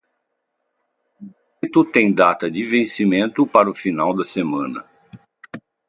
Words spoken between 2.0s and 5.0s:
data de vencimento para o final da semana